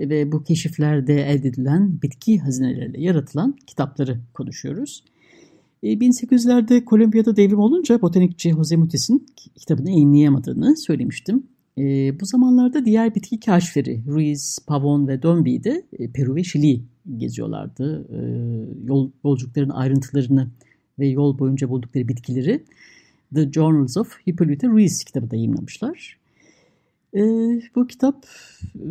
ve 0.00 0.32
bu 0.32 0.44
keşiflerde 0.44 1.14
elde 1.14 1.48
edilen 1.48 2.02
bitki 2.02 2.38
hazineleriyle 2.38 3.00
yaratılan 3.00 3.56
kitapları 3.66 4.20
konuşuyoruz. 4.34 5.04
1800'lerde 5.82 6.76
e, 6.76 6.84
Kolombiya'da 6.84 7.36
devrim 7.36 7.58
olunca 7.58 8.02
botanikçi 8.02 8.50
Jose 8.50 8.76
Mutis'in 8.76 9.26
kitabını 9.56 9.90
yayınlayamadığını 9.90 10.76
söylemiştim. 10.76 11.46
E, 11.78 11.82
bu 12.20 12.26
zamanlarda 12.26 12.84
diğer 12.84 13.14
bitki 13.14 13.40
keşifleri 13.40 14.02
Ruiz, 14.06 14.58
Pavon 14.66 15.08
ve 15.08 15.22
Dombey 15.22 15.64
de 15.64 15.84
e, 15.98 16.10
Peru 16.12 16.34
ve 16.34 16.44
Şili 16.44 16.82
geziyorlardı. 17.16 18.06
E, 18.10 18.18
yol, 18.86 19.10
yolculukların 19.24 19.70
ayrıntılarını 19.70 20.48
ve 20.98 21.06
yol 21.08 21.38
boyunca 21.38 21.68
buldukları 21.68 22.08
bitkileri 22.08 22.64
The 23.34 23.52
Journals 23.52 23.96
of 23.96 24.18
Hippolyte 24.26 24.68
Ruiz 24.68 25.04
kitabı 25.04 25.30
da 25.30 25.36
yayınlamışlar. 25.36 26.18
E, 27.14 27.20
bu 27.74 27.86
kitap 27.86 28.26
e, 28.74 28.88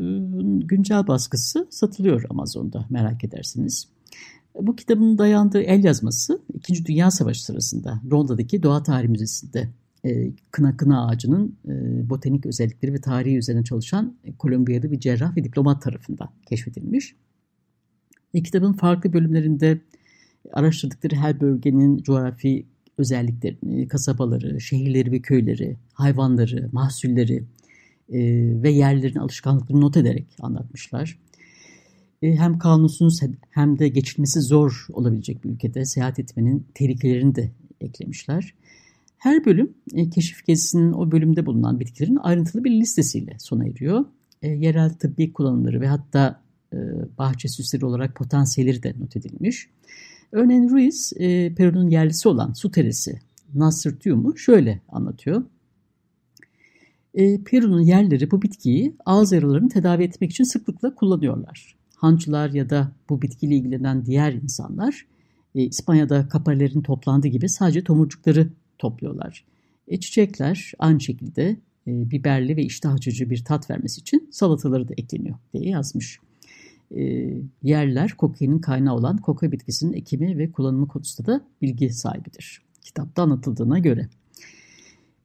güncel 0.59 1.07
baskısı 1.07 1.67
satılıyor 1.69 2.23
Amazon'da 2.29 2.85
merak 2.89 3.23
edersiniz. 3.23 3.87
Bu 4.61 4.75
kitabın 4.75 5.17
dayandığı 5.17 5.61
el 5.61 5.83
yazması 5.83 6.41
İkinci 6.53 6.85
Dünya 6.85 7.11
Savaşı 7.11 7.45
sırasında 7.45 8.01
Ronda'daki 8.11 8.63
Doğa 8.63 8.83
Tarihi 8.83 9.11
Müzesi'nde 9.11 9.69
e, 10.05 10.31
kına 10.51 10.77
kına 10.77 11.07
ağacının 11.07 11.57
e, 11.67 11.73
botanik 12.09 12.45
özellikleri 12.45 12.93
ve 12.93 13.01
tarihi 13.01 13.37
üzerine 13.37 13.63
çalışan 13.63 14.15
e, 14.23 14.35
Kolombiyalı 14.35 14.91
bir 14.91 14.99
cerrah 14.99 15.37
ve 15.37 15.43
diplomat 15.43 15.81
tarafından 15.81 16.29
keşfedilmiş. 16.49 17.15
E, 18.33 18.43
kitabın 18.43 18.73
farklı 18.73 19.13
bölümlerinde 19.13 19.81
araştırdıkları 20.53 21.15
her 21.15 21.41
bölgenin 21.41 21.97
coğrafi 21.97 22.65
özelliklerini, 22.97 23.87
kasabaları, 23.87 24.61
şehirleri 24.61 25.11
ve 25.11 25.19
köyleri, 25.19 25.77
hayvanları, 25.93 26.69
mahsulleri 26.71 27.43
e, 28.09 28.19
ve 28.63 28.69
yerlerin 28.69 29.19
alışkanlıklarını 29.19 29.81
not 29.81 29.97
ederek 29.97 30.25
anlatmışlar. 30.39 31.19
E, 32.21 32.35
hem 32.35 32.59
kanunsuz 32.59 33.19
hem 33.49 33.79
de 33.79 33.87
geçilmesi 33.87 34.41
zor 34.41 34.85
olabilecek 34.93 35.43
bir 35.43 35.49
ülkede 35.49 35.85
seyahat 35.85 36.19
etmenin 36.19 36.67
tehlikelerini 36.73 37.35
de 37.35 37.51
eklemişler. 37.81 38.53
Her 39.17 39.45
bölüm 39.45 39.73
e, 39.93 40.09
keşif 40.09 40.45
gezisinin 40.45 40.91
o 40.91 41.11
bölümde 41.11 41.45
bulunan 41.45 41.79
bitkilerin 41.79 42.15
ayrıntılı 42.15 42.63
bir 42.63 42.71
listesiyle 42.71 43.35
sona 43.39 43.67
eriyor. 43.67 44.05
E, 44.41 44.47
yerel 44.47 44.89
tıbbi 44.89 45.33
kullanımları 45.33 45.81
ve 45.81 45.87
hatta 45.87 46.41
e, 46.73 46.77
bahçe 47.17 47.47
süsleri 47.47 47.85
olarak 47.85 48.15
potansiyelleri 48.15 48.83
de 48.83 48.93
not 48.99 49.15
edilmiş. 49.15 49.69
Örneğin 50.31 50.69
Ruiz, 50.69 51.13
e, 51.15 51.55
Peru'nun 51.55 51.89
yerlisi 51.89 52.29
olan 52.29 52.53
su 52.53 52.71
teresi 52.71 53.19
Nasırtium'u 53.53 54.37
şöyle 54.37 54.81
anlatıyor. 54.89 55.43
E, 57.13 57.43
Peru'nun 57.43 57.81
yerleri 57.81 58.31
bu 58.31 58.41
bitkiyi 58.41 58.95
ağız 59.05 59.31
yaralarını 59.31 59.69
tedavi 59.69 60.03
etmek 60.03 60.31
için 60.31 60.43
sıklıkla 60.43 60.95
kullanıyorlar. 60.95 61.75
Hancılar 61.95 62.49
ya 62.49 62.69
da 62.69 62.91
bu 63.09 63.21
bitkiyle 63.21 63.55
ilgilenen 63.55 64.05
diğer 64.05 64.33
insanlar 64.33 65.05
e, 65.55 65.63
İspanya'da 65.63 66.27
kaparelerin 66.27 66.81
toplandığı 66.81 67.27
gibi 67.27 67.49
sadece 67.49 67.83
tomurcukları 67.83 68.49
topluyorlar. 68.77 69.45
E, 69.87 69.99
çiçekler 69.99 70.73
aynı 70.79 71.01
şekilde 71.01 71.57
e, 71.87 72.11
biberli 72.11 72.57
ve 72.57 72.63
iştah 72.63 72.93
açıcı 72.93 73.29
bir 73.29 73.43
tat 73.43 73.69
vermesi 73.69 74.01
için 74.01 74.29
salataları 74.31 74.87
da 74.87 74.93
ekleniyor 74.97 75.35
diye 75.53 75.69
yazmış. 75.69 76.19
E, 76.91 77.33
yerler 77.63 78.13
kokainin 78.17 78.59
kaynağı 78.59 78.95
olan 78.95 79.17
koka 79.17 79.51
bitkisinin 79.51 79.93
ekimi 79.93 80.37
ve 80.37 80.51
kullanımı 80.51 80.87
konusunda 80.87 81.31
da 81.31 81.45
bilgi 81.61 81.89
sahibidir. 81.89 82.61
Kitapta 82.81 83.21
anlatıldığına 83.21 83.79
göre. 83.79 84.09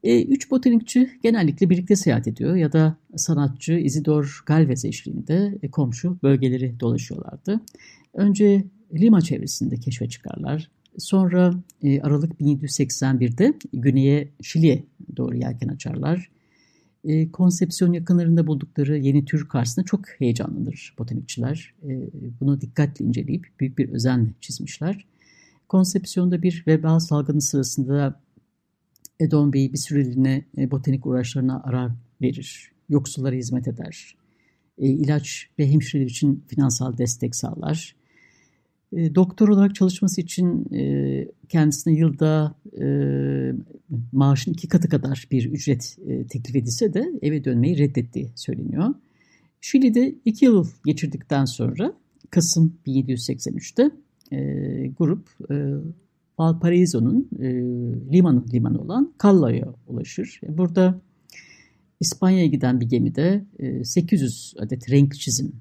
E, 0.03 0.23
üç 0.23 0.51
botanikçi 0.51 1.09
genellikle 1.23 1.69
birlikte 1.69 1.95
seyahat 1.95 2.27
ediyor 2.27 2.55
ya 2.55 2.73
da 2.73 2.97
sanatçı 3.15 3.73
Isidor 3.73 4.43
Galvez 4.45 4.85
eşliğinde 4.85 5.57
e, 5.63 5.71
komşu 5.71 6.17
bölgeleri 6.23 6.79
dolaşıyorlardı. 6.79 7.61
Önce 8.13 8.63
Lima 8.93 9.21
çevresinde 9.21 9.77
keşfe 9.77 10.09
çıkarlar. 10.09 10.69
Sonra 10.97 11.53
e, 11.83 12.01
Aralık 12.01 12.41
1781'de 12.41 13.53
güneye 13.73 14.29
Şili'ye 14.41 14.83
doğru 15.17 15.37
yelken 15.37 15.67
açarlar. 15.67 16.29
E, 17.03 17.31
konsepsiyon 17.31 17.93
yakınlarında 17.93 18.47
buldukları 18.47 18.97
yeni 18.97 19.25
tür 19.25 19.47
karşısında 19.47 19.85
çok 19.85 20.09
heyecanlanır 20.09 20.95
botanikçiler. 20.99 21.73
E, 21.83 22.09
bunu 22.39 22.61
dikkatle 22.61 23.05
inceleyip 23.05 23.47
büyük 23.59 23.77
bir 23.77 23.89
özenle 23.89 24.29
çizmişler. 24.41 25.05
Konsepsiyonda 25.69 26.41
bir 26.41 26.63
veba 26.67 26.99
salgını 26.99 27.41
sırasında 27.41 28.21
Edon 29.19 29.53
Bey 29.53 29.73
bir 29.73 29.77
süreliğine 29.77 30.45
e, 30.57 30.71
botanik 30.71 31.05
uğraşlarına 31.05 31.63
arar 31.63 31.91
verir. 32.21 32.71
Yoksullara 32.89 33.35
hizmet 33.35 33.67
eder. 33.67 34.15
E, 34.77 34.87
ilaç 34.87 35.49
ve 35.59 35.71
hemşireler 35.71 36.05
için 36.05 36.43
finansal 36.47 36.97
destek 36.97 37.35
sağlar. 37.35 37.95
E, 38.93 39.15
doktor 39.15 39.49
olarak 39.49 39.75
çalışması 39.75 40.21
için 40.21 40.73
e, 40.75 41.27
kendisine 41.49 41.93
yılda 41.93 42.55
e, 42.81 42.85
maaşın 44.11 44.53
iki 44.53 44.67
katı 44.67 44.89
kadar 44.89 45.27
bir 45.31 45.45
ücret 45.51 45.97
e, 46.07 46.27
teklif 46.27 46.55
edilse 46.55 46.93
de 46.93 47.11
eve 47.21 47.43
dönmeyi 47.43 47.77
reddettiği 47.77 48.29
söyleniyor. 48.35 48.93
Şili'de 49.61 50.15
iki 50.25 50.45
yıl 50.45 50.67
geçirdikten 50.85 51.45
sonra 51.45 51.93
Kasım 52.29 52.73
1783'te 52.87 53.91
e, 54.31 54.87
grup 54.87 55.29
e, 55.51 55.55
Valparaiso'nun 56.39 57.29
e, 57.39 57.47
limanı 58.13 58.45
limanı 58.53 58.81
olan 58.81 59.13
Calla'ya 59.23 59.73
ulaşır. 59.87 60.41
Burada 60.47 61.01
İspanya'ya 61.99 62.45
giden 62.45 62.81
bir 62.81 62.85
gemide 62.85 63.45
e, 63.59 63.83
800 63.83 64.53
adet 64.59 64.91
renk 64.91 65.15
çizim 65.15 65.51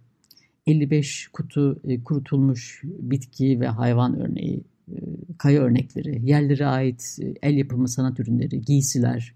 55 0.71 1.29
kutu 1.29 1.81
e, 1.85 2.05
kurutulmuş 2.05 2.83
bitki 2.85 3.61
ve 3.61 3.67
hayvan 3.67 4.21
örneği, 4.21 4.65
e, 4.89 4.97
kaya 5.39 5.61
örnekleri, 5.61 6.31
yerlere 6.31 6.67
ait 6.67 7.17
e, 7.23 7.35
el 7.43 7.57
yapımı 7.57 7.89
sanat 7.89 8.21
ürünleri, 8.21 8.61
giysiler, 8.61 9.35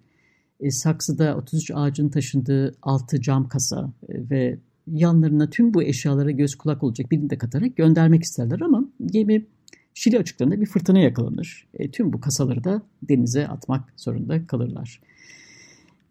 e, 0.61 0.71
saksıda 0.71 1.37
33 1.37 1.71
ağacın 1.75 2.09
taşındığı 2.09 2.75
altı 2.83 3.21
cam 3.21 3.49
kasa 3.49 3.93
ve 4.09 4.59
yanlarına 4.87 5.51
tüm 5.51 5.75
bu 5.75 5.83
eşyalara 5.83 6.31
göz 6.31 6.55
kulak 6.55 6.83
olacak 6.83 7.11
birini 7.11 7.31
de 7.31 7.39
katarak 7.39 7.77
göndermek 7.77 8.23
isterler 8.23 8.61
ama 8.61 8.89
gemi 9.07 9.47
Şili 9.95 10.19
açıklarında 10.19 10.61
bir 10.61 10.67
fırtına 10.67 10.99
yakalanır. 10.99 11.67
E, 11.75 11.91
tüm 11.91 12.13
bu 12.13 12.21
kasaları 12.21 12.65
da 12.65 12.83
denize 13.03 13.49
atmak 13.49 13.93
zorunda 13.97 14.47
kalırlar. 14.47 15.01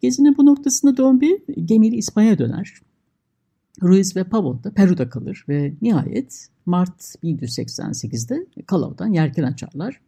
Gezinin 0.00 0.36
bu 0.36 0.46
noktasında 0.46 0.96
Dombey 0.96 1.44
gemiyle 1.64 1.96
İspanya'ya 1.96 2.38
döner. 2.38 2.74
Ruiz 3.82 4.16
ve 4.16 4.24
Pavon 4.24 4.64
da 4.64 4.70
Peru'da 4.70 5.08
kalır 5.08 5.44
ve 5.48 5.72
nihayet 5.82 6.48
Mart 6.66 7.00
1788'de 7.00 8.46
Kalau'dan 8.66 9.12
yerken 9.12 9.42
açarlar. 9.42 10.00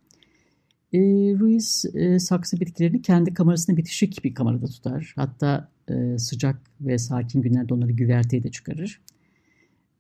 E, 0.93 0.99
Ruiz 1.39 1.85
e, 1.95 2.19
saksı 2.19 2.61
bitkilerini 2.61 3.03
kendi 3.03 3.35
kamerasında 3.35 3.77
bitişik 3.77 4.25
bir 4.25 4.35
kamerada 4.35 4.67
tutar. 4.67 5.13
Hatta 5.17 5.69
e, 5.89 6.19
sıcak 6.19 6.57
ve 6.81 6.99
sakin 6.99 7.43
günlerde 7.43 7.75
onları 7.75 7.93
güverteye 7.93 8.43
de 8.43 8.51
çıkarır. 8.51 9.01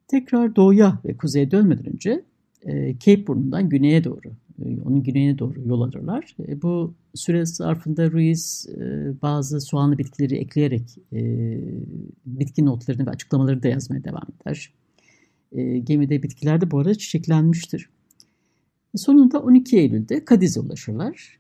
Tekrar 0.08 0.56
doğuya 0.56 0.99
ve 1.04 1.16
kuzeye 1.16 1.50
dönmeden 1.50 1.92
önce 1.92 2.25
e, 2.62 2.99
Cape 2.99 3.26
Burn'undan 3.26 3.68
güneye 3.68 4.04
doğru 4.04 4.32
onun 4.65 5.03
güneyine 5.03 5.39
doğru 5.39 5.61
yol 5.69 5.81
alırlar. 5.81 6.37
E, 6.49 6.63
bu 6.63 6.95
süre 7.15 7.47
zarfında 7.47 8.11
Ruiz 8.11 8.67
e, 8.77 9.13
bazı 9.23 9.61
soğanlı 9.61 9.99
bitkileri 9.99 10.37
ekleyerek 10.37 10.83
bitki 12.27 12.65
notlarını 12.65 13.07
ve 13.07 13.11
açıklamaları 13.11 13.63
da 13.63 13.69
yazmaya 13.69 14.05
devam 14.05 14.27
eder. 14.41 14.73
Gemide 15.85 16.23
bitkiler 16.23 16.61
de 16.61 16.71
bu 16.71 16.79
arada 16.79 16.95
çiçeklenmiştir. 16.95 17.89
Sonunda 18.95 19.41
12 19.41 19.79
Eylül'de 19.79 20.25
Kadiz'e 20.25 20.61
ulaşırlar. 20.61 21.39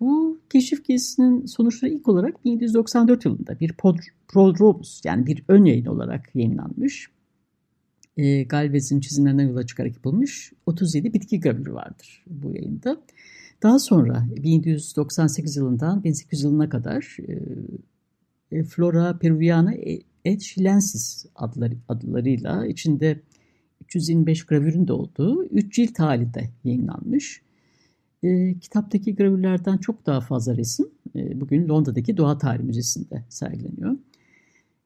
Bu 0.00 0.40
keşif 0.50 0.84
gezisinin 0.84 1.46
sonuçları 1.46 1.92
ilk 1.92 2.08
olarak 2.08 2.44
1794 2.44 3.24
yılında 3.24 3.60
bir 3.60 3.72
prodrobus 4.28 5.00
yani 5.04 5.26
bir 5.26 5.44
ön 5.48 5.64
yayın 5.64 5.86
olarak 5.86 6.34
yayınlanmış 6.34 7.10
e, 8.18 8.42
Galvez'in 8.42 9.00
çizimlerinden 9.00 9.48
yola 9.48 9.66
çıkarak 9.66 9.94
yapılmış 9.94 10.52
37 10.66 11.14
bitki 11.14 11.40
gravürü 11.40 11.72
vardır 11.72 12.24
bu 12.26 12.54
yayında. 12.54 13.00
Daha 13.62 13.78
sonra 13.78 14.26
1798 14.36 15.56
yılından 15.56 16.04
1800 16.04 16.42
yılına 16.42 16.68
kadar 16.68 17.16
e, 18.52 18.64
Flora 18.64 19.18
peruviana 19.18 19.72
et 20.24 20.40
chilensis 20.40 21.26
adları, 21.34 21.74
adlarıyla 21.88 22.66
içinde 22.66 23.20
325 23.84 24.46
gravürün 24.46 24.88
de 24.88 24.92
olduğu 24.92 25.44
3 25.44 25.74
cilt 25.74 25.98
halinde 25.98 26.50
yayınlanmış. 26.64 27.42
E, 28.22 28.58
kitaptaki 28.58 29.14
gravürlerden 29.14 29.78
çok 29.78 30.06
daha 30.06 30.20
fazla 30.20 30.56
resim 30.56 30.86
e, 31.16 31.40
bugün 31.40 31.68
Londra'daki 31.68 32.16
Doğa 32.16 32.38
Tarihi 32.38 32.66
Müzesi'nde 32.66 33.24
sergileniyor. 33.28 33.96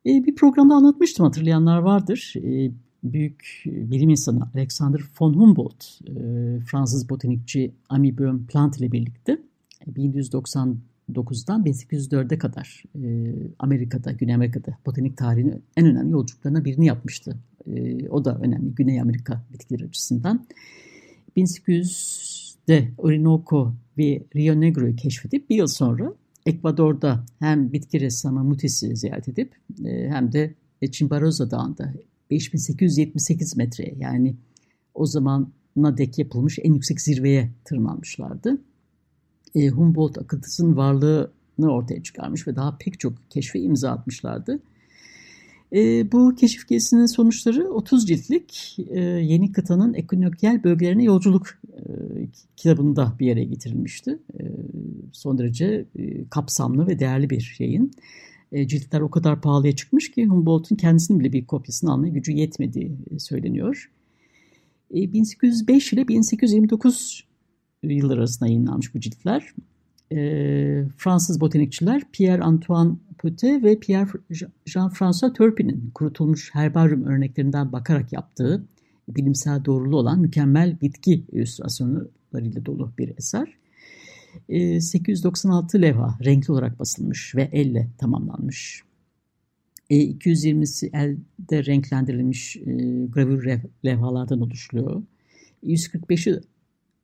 E, 0.07 0.25
bir 0.25 0.35
programda 0.35 0.75
anlatmıştım 0.75 1.27
hatırlayanlar 1.27 1.79
vardır. 1.79 2.35
E, 2.37 2.71
büyük 3.05 3.63
bilim 3.67 4.11
insanı 4.11 4.49
Alexander 4.55 5.01
von 5.21 5.35
Humboldt, 5.35 6.01
e, 6.09 6.13
Fransız 6.61 7.09
botanikçi 7.09 7.73
Ami 7.89 8.19
Böhm 8.19 8.47
Plant 8.47 8.79
ile 8.79 8.93
birlikte 8.93 9.39
1799'dan 9.87 11.65
1804'e 11.65 12.39
kadar 12.39 12.83
e, 13.03 13.33
Amerika'da, 13.59 14.13
Güney 14.13 14.35
Amerika'da 14.35 14.79
botanik 14.87 15.17
tarihinin 15.17 15.63
en 15.77 15.87
önemli 15.87 16.13
yolculuklarına 16.13 16.65
birini 16.65 16.87
yapmıştı. 16.87 17.37
E, 17.67 18.09
o 18.09 18.25
da 18.25 18.39
önemli 18.39 18.75
Güney 18.75 19.01
Amerika 19.01 19.43
bitkileri 19.53 19.89
açısından. 19.89 20.47
1800'de 21.37 22.89
Orinoco 22.99 23.75
ve 23.99 24.23
Rio 24.37 24.61
Negro'yu 24.61 24.97
keşfedip 24.97 25.51
bir 25.51 25.57
yıl 25.57 25.67
sonra 25.67 26.15
Ekvador'da 26.47 27.25
hem 27.39 27.73
bitki 27.73 28.01
ressamı 28.01 28.45
Mutis'i 28.45 28.97
ziyaret 28.97 29.29
edip 29.29 29.55
hem 29.85 30.33
de 30.33 30.55
Chimborazo 30.91 31.51
Dağı'nda 31.51 31.93
5878 32.31 33.57
metreye 33.57 33.95
yani 33.99 34.35
o 34.95 35.07
zamana 35.07 35.97
dek 35.97 36.19
yapılmış 36.19 36.59
en 36.63 36.75
yüksek 36.75 37.01
zirveye 37.01 37.51
tırmanmışlardı. 37.65 38.59
E, 39.55 39.69
Humboldt 39.69 40.19
akıntısının 40.19 40.77
varlığını 40.77 41.73
ortaya 41.73 42.03
çıkarmış 42.03 42.49
ve 42.49 42.57
daha 42.57 42.79
pek 42.79 43.01
çok 43.01 43.31
keşfe 43.31 43.61
imza 43.61 43.91
atmışlardı. 43.91 44.61
E, 45.73 46.13
bu 46.13 46.35
keşif 46.35 46.69
gezisinin 46.69 47.07
sonuçları 47.07 47.71
30 47.71 48.07
ciltlik 48.07 48.79
e, 48.91 49.01
yeni 49.01 49.53
kıtanın 49.53 49.95
ekinokyal 49.95 50.65
bölgelerine 50.65 51.05
yolculuk 51.05 51.47
e, 51.77 51.83
kitabında 52.57 53.13
bir 53.21 53.27
yere 53.27 53.45
getirilmişti. 53.45 54.19
E, 54.41 54.43
son 55.13 55.39
derece 55.39 55.85
e, 55.99 56.29
kapsamlı 56.29 56.87
ve 56.87 56.99
değerli 56.99 57.31
bir 57.31 57.57
yayın. 57.59 57.93
E, 58.53 58.69
ciltler 58.69 59.01
o 59.01 59.11
kadar 59.11 59.41
pahalıya 59.41 59.77
çıkmış 59.77 60.11
ki 60.11 60.27
Humboldt'un 60.27 60.77
kendisinin 60.77 61.21
bile 61.21 61.33
bir 61.33 61.47
kopyasını 61.47 61.93
almaya 61.93 62.09
gücü 62.09 62.33
yetmediği 62.33 62.97
e, 63.11 63.19
söyleniyor. 63.19 63.91
1805 64.91 65.93
ile 65.93 66.09
1829 66.09 67.25
yıllar 67.83 68.19
arasında 68.19 68.49
yayınlanmış 68.49 68.95
bu 68.95 69.01
ciltler. 69.01 69.55
Fransız 70.97 71.41
botanikçiler 71.41 72.03
Pierre-Antoine 72.13 72.97
Potet 73.19 73.65
ve 73.65 73.79
Pierre 73.79 74.11
Jean-François 74.67 75.33
Turpin'in 75.33 75.91
kurutulmuş 75.95 76.55
herbaryum 76.55 77.05
örneklerinden 77.05 77.73
bakarak 77.73 78.13
yaptığı 78.13 78.65
bilimsel 79.09 79.65
doğruluğu 79.65 79.97
olan 79.97 80.21
mükemmel 80.21 80.81
bitki 80.81 81.25
illüstrasyonlarıyla 81.33 82.67
dolu 82.67 82.93
bir 82.99 83.19
eser. 83.19 83.62
896 84.81 85.79
ee, 85.79 85.83
levha 85.83 86.19
renkli 86.25 86.53
olarak 86.53 86.79
basılmış 86.79 87.35
ve 87.35 87.49
elle 87.53 87.89
tamamlanmış. 87.99 88.83
220'si 89.91 90.87
e, 90.87 90.91
elde 90.99 91.65
renklendirilmiş 91.65 92.57
e, 92.57 92.63
gravür 93.13 93.61
levhalardan 93.85 94.41
oluşuyor. 94.41 95.03
145'i 95.65 96.41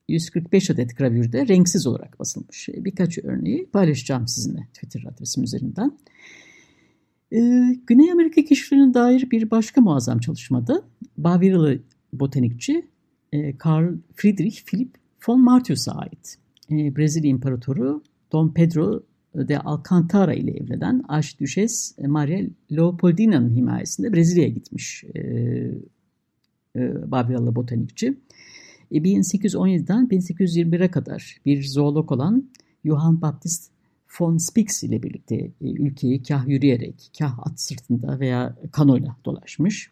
145 0.09 0.71
adet 0.71 0.97
gravürde 0.97 1.49
renksiz 1.49 1.87
olarak 1.87 2.21
basılmış. 2.21 2.69
E, 2.69 2.85
birkaç 2.85 3.19
örneği 3.19 3.67
paylaşacağım 3.67 4.29
sizinle 4.29 4.69
Twitter 4.75 5.05
adresim 5.13 5.45
üzerinden. 5.45 5.99
Güney 7.87 8.13
Amerika 8.13 8.45
keşiflerine 8.45 8.95
dair 8.95 9.31
bir 9.31 9.51
başka 9.51 9.81
muazzam 9.81 10.19
çalışmada 10.19 10.83
Bavyeralı 11.19 11.79
botanikçi 12.13 12.87
Karl 13.59 13.95
Friedrich 14.15 14.65
Philipp 14.65 14.99
von 15.29 15.41
Martius'a 15.41 15.93
ait. 15.93 16.39
E, 16.73 16.97
Brezilya 16.97 17.31
İmparatoru 17.31 18.03
Dom 18.33 18.55
Pedro 18.55 19.03
de 19.35 19.59
Alcantara 19.59 20.35
ile 20.35 20.51
evlenen 20.51 21.05
Arşidüşes 21.09 21.99
Maria 22.07 22.41
Leopoldina'nın 22.73 23.57
himayesinde 23.57 24.13
Brezilya'ya 24.13 24.49
gitmiş 24.49 25.05
e, 25.15 25.21
e, 26.77 27.11
Babilyalı 27.11 27.57
botanikçi. 27.57 28.15
E, 28.91 28.97
1817'den 28.97 30.09
1821'e 30.09 30.91
kadar 30.91 31.37
bir 31.47 31.65
zoolog 31.65 32.13
olan 32.13 32.51
Johann 32.85 33.23
Baptist 33.23 33.71
von 34.21 34.37
Spix 34.37 34.83
ile 34.83 35.03
birlikte 35.03 35.37
e, 35.37 35.53
ülkeyi 35.61 36.23
kah 36.23 36.49
yürüyerek, 36.49 37.11
kah 37.19 37.39
at 37.47 37.61
sırtında 37.61 38.21
veya 38.21 38.57
kanoyla 38.73 39.17
dolaşmış. 39.25 39.91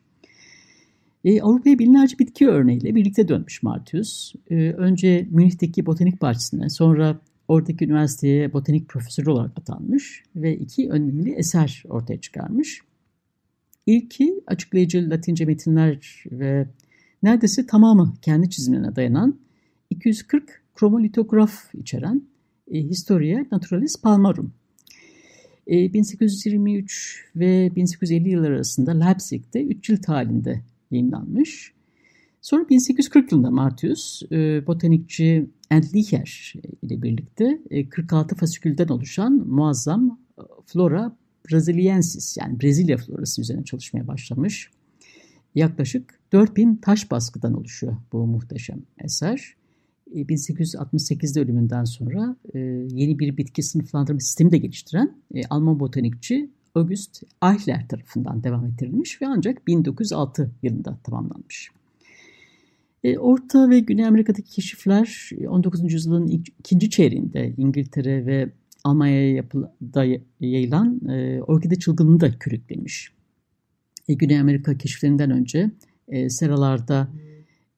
E, 1.27 1.43
Avrupa'ya 1.43 1.79
binlerce 1.79 2.19
bitki 2.19 2.49
örneğiyle 2.49 2.95
birlikte 2.95 3.29
dönmüş 3.29 3.63
Martius. 3.63 4.35
E, 4.51 4.55
önce 4.55 5.27
Münih'teki 5.31 5.87
botanik 5.87 6.23
bahçesine, 6.23 6.71
sonra 6.71 7.21
oradaki 7.49 7.85
üniversiteye 7.85 8.53
botanik 8.53 8.89
profesörü 8.89 9.31
olarak 9.31 9.59
atanmış 9.59 10.23
ve 10.37 10.57
iki 10.57 10.91
önemli 10.91 11.33
eser 11.33 11.83
ortaya 11.89 12.21
çıkarmış. 12.21 12.81
İlki 13.87 14.41
açıklayıcı 14.47 15.11
Latince 15.11 15.45
metinler 15.45 16.25
ve 16.31 16.67
neredeyse 17.23 17.67
tamamı 17.67 18.15
kendi 18.23 18.51
çizimlerine 18.51 18.97
dayanan 18.97 19.39
240 19.91 20.63
kromolitograf 20.75 21.75
içeren 21.75 22.23
e, 22.71 22.79
Historia 22.79 23.47
Naturalis 23.53 24.03
Palmarum. 24.03 24.53
E, 25.67 25.93
1823 25.93 27.25
ve 27.37 27.77
1850 27.77 28.29
yılları 28.29 28.55
arasında 28.55 29.05
Leipzig'te 29.05 29.65
3 29.65 29.85
cilt 29.85 30.09
halinde 30.09 30.63
yayınlanmış. 30.91 31.73
Sonra 32.41 32.69
1840 32.69 33.33
yılında 33.33 33.51
Martius, 33.51 34.23
e, 34.33 34.67
botanikçi 34.67 35.51
Endlicher 35.71 36.55
ile 36.83 37.03
birlikte 37.03 37.61
e, 37.71 37.89
46 37.89 38.35
fasikülden 38.37 38.89
oluşan 38.89 39.33
muazzam 39.33 40.21
e, 40.39 40.43
Flora 40.67 41.17
Braziliensis 41.51 42.37
yani 42.37 42.61
Brezilya 42.61 42.97
florası 42.97 43.41
üzerine 43.41 43.65
çalışmaya 43.65 44.07
başlamış. 44.07 44.71
Yaklaşık 45.55 46.21
4000 46.33 46.77
taş 46.77 47.11
baskıdan 47.11 47.55
oluşuyor 47.55 47.97
bu 48.13 48.27
muhteşem 48.27 48.83
eser. 49.05 49.57
1868'de 50.15 51.41
e, 51.41 51.43
ölümünden 51.43 51.85
sonra 51.85 52.37
e, 52.55 52.59
yeni 52.91 53.19
bir 53.19 53.37
bitki 53.37 53.63
sınıflandırma 53.63 54.21
sistemi 54.21 54.51
de 54.51 54.59
geliştiren 54.59 55.17
Alman 55.51 55.81
botanikçi 55.81 56.51
August 56.77 57.23
Eichler 57.45 57.89
tarafından 57.89 58.45
devam 58.45 58.67
ettirilmiş 58.67 59.23
ve 59.23 59.27
ancak 59.27 59.67
1906 59.67 60.51
yılında 60.63 60.99
tamamlanmış. 61.05 61.71
E, 63.05 63.19
Orta 63.19 63.71
ve 63.71 63.81
Güney 63.81 64.07
Amerika'daki 64.07 64.51
keşifler 64.51 65.31
19. 65.49 65.81
E, 65.81 65.85
yüzyılın 65.87 66.27
ikinci 66.27 66.91
çeyreğinde 66.91 67.55
İngiltere 67.57 68.27
ve 68.27 68.51
Almanya'ya 68.85 69.45
yayılan 70.41 71.09
e, 71.09 71.43
orkide 71.43 71.77
çılgınlığı 71.77 72.21
da 72.21 72.39
körüklemiş. 72.39 73.13
Güney 74.09 74.41
Amerika 74.41 74.79
keşiflerinden 74.79 75.31
önce 75.31 75.71
seralarda 76.29 77.09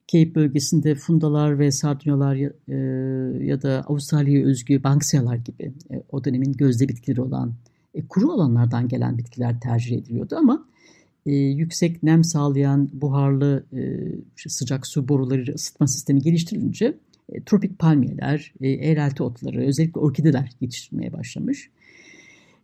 Cape 0.09 0.35
bölgesinde 0.35 0.95
fundalar 0.95 1.59
ve 1.59 1.71
sardunyalar 1.71 2.35
ya, 2.35 2.53
e, 2.69 2.75
ya 3.45 3.63
da 3.63 3.85
Avustralya'ya 3.87 4.47
özgü 4.47 4.83
banksiyalar 4.83 5.37
gibi 5.37 5.73
e, 5.91 6.03
o 6.13 6.25
dönemin 6.25 6.53
gözde 6.53 6.89
bitkileri 6.89 7.21
olan 7.21 7.55
e, 7.99 8.07
kuru 8.09 8.33
alanlardan 8.33 8.89
gelen 8.89 9.19
bitkiler 9.19 9.61
tercih 9.61 9.97
ediliyordu 9.97 10.37
ama 10.37 10.67
e, 11.27 11.33
yüksek 11.35 12.03
nem 12.03 12.25
sağlayan 12.25 12.89
buharlı 12.93 13.65
e, 13.73 13.81
sıcak 14.49 14.87
su 14.87 15.09
boruları 15.09 15.55
ısıtma 15.55 15.87
sistemi 15.87 16.21
geliştirilince 16.21 16.95
e, 17.33 17.43
tropik 17.43 17.79
palmiyeler, 17.79 18.53
e, 18.61 18.69
eğrelti 18.69 19.23
otları, 19.23 19.67
özellikle 19.67 20.01
orkideler 20.01 20.51
yetiştirmeye 20.61 21.13
başlamış. 21.13 21.71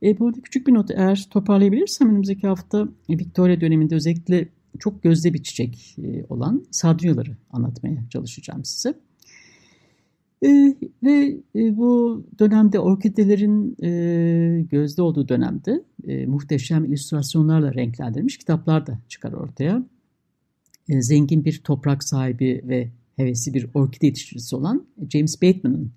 E, 0.03 0.19
burada 0.19 0.41
küçük 0.41 0.67
bir 0.67 0.75
not 0.75 0.91
eğer 0.91 1.27
toparlayabilirsem 1.31 2.11
önümüzdeki 2.11 2.47
hafta 2.47 2.89
e, 3.09 3.19
Victoria 3.19 3.61
döneminde 3.61 3.95
özellikle 3.95 4.49
çok 4.79 5.03
gözde 5.03 5.35
bir 5.35 5.43
çiçek 5.43 5.97
e, 5.99 6.25
olan 6.29 6.65
sardunyaları 6.71 7.37
anlatmaya 7.51 8.09
çalışacağım 8.11 8.65
size. 8.65 8.95
E, 10.45 10.77
ve 11.03 11.37
e, 11.57 11.77
bu 11.77 12.25
dönemde 12.39 12.79
orkidelerin 12.79 13.77
e, 13.83 14.63
gözde 14.63 15.03
olduğu 15.03 15.29
dönemde 15.29 15.83
e, 16.07 16.27
muhteşem 16.27 16.85
illüstrasyonlarla 16.85 17.75
renklendirilmiş 17.75 18.39
kitaplar 18.39 18.87
da 18.87 18.99
çıkar 19.09 19.33
ortaya. 19.33 19.83
Zengin 20.89 21.45
bir 21.45 21.59
toprak 21.59 22.05
sahibi 22.05 22.63
ve 22.65 22.89
hevesli 23.17 23.55
bir 23.55 23.69
orkide 23.75 24.07
yetiştiricisi 24.07 24.57
olan 24.57 24.87
James 25.11 25.43
Bateman'ın 25.43 25.93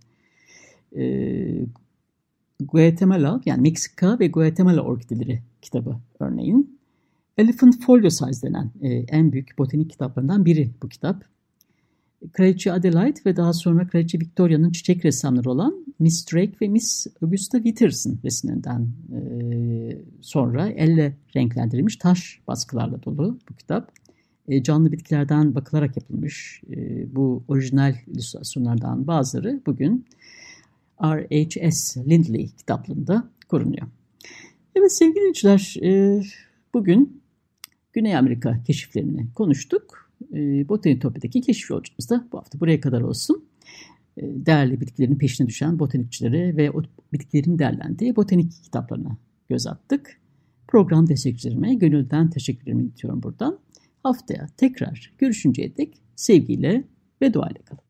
Guatemala 2.59 3.41
yani 3.45 3.61
Meksika 3.61 4.19
ve 4.19 4.27
Guatemala 4.27 4.81
orkideleri 4.81 5.41
kitabı 5.61 5.97
örneğin. 6.19 6.79
Elephant 7.37 7.81
Folio 7.81 8.09
Size 8.09 8.47
denen 8.47 8.71
en 9.07 9.31
büyük 9.31 9.57
botanik 9.57 9.89
kitaplarından 9.89 10.45
biri 10.45 10.71
bu 10.83 10.89
kitap. 10.89 11.23
Kraliçe 12.33 12.71
Adelaide 12.71 13.19
ve 13.25 13.35
daha 13.35 13.53
sonra 13.53 13.87
Kraliçe 13.87 14.19
Victoria'nın 14.19 14.71
çiçek 14.71 15.05
ressamları 15.05 15.51
olan 15.51 15.85
Miss 15.99 16.33
Drake 16.33 16.53
ve 16.61 16.67
Miss 16.67 17.07
Augusta 17.21 17.57
Witterson 17.57 18.19
resimlerinden 18.23 18.87
e, 19.13 19.21
sonra 20.21 20.69
elle 20.69 21.17
renklendirilmiş 21.35 21.95
taş 21.95 22.39
baskılarla 22.47 23.03
dolu 23.03 23.39
bu 23.49 23.55
kitap. 23.55 23.91
E, 24.47 24.63
canlı 24.63 24.91
bitkilerden 24.91 25.55
bakılarak 25.55 25.97
yapılmış 25.97 26.61
e, 26.71 27.05
bu 27.15 27.43
orijinal 27.47 27.95
illüstrasyonlardan 28.07 29.07
bazıları 29.07 29.61
bugün 29.65 30.05
R.H.S. 31.03 32.05
Lindley 32.05 32.47
kitaplığında 32.47 33.29
korunuyor. 33.49 33.87
Evet 34.75 34.97
sevgili 34.97 35.15
dinleyiciler, 35.15 35.75
e, 35.83 36.21
bugün 36.73 37.21
Güney 37.93 38.17
Amerika 38.17 38.63
keşiflerini 38.63 39.27
konuştuk. 39.35 40.06
E, 40.33 40.69
Botanitopya'daki 40.69 41.41
keşif 41.41 41.69
yolculuğumuz 41.69 42.09
da 42.09 42.27
bu 42.31 42.37
hafta 42.37 42.59
buraya 42.59 42.81
kadar 42.81 43.01
olsun. 43.01 43.45
E, 44.17 44.21
değerli 44.23 44.81
bitkilerin 44.81 45.15
peşine 45.15 45.47
düşen 45.47 45.79
botanikçilere 45.79 46.57
ve 46.57 46.71
o 46.71 46.83
bitkilerin 47.13 47.59
değerlendiği 47.59 48.15
botanik 48.15 48.51
kitaplarına 48.63 49.17
göz 49.49 49.67
attık. 49.67 50.21
Program 50.67 51.07
destekçilerime 51.09 51.73
gönülden 51.73 52.29
teşekkürlerimi 52.29 52.83
iletiyorum 52.83 53.23
buradan. 53.23 53.59
Haftaya 54.03 54.47
tekrar 54.57 55.13
görüşünceye 55.17 55.77
dek 55.77 56.01
sevgiyle 56.15 56.83
ve 57.21 57.33
duayla 57.33 57.61
kalın. 57.61 57.87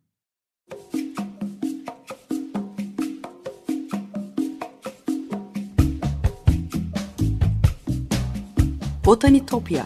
Botanitopya 9.06 9.86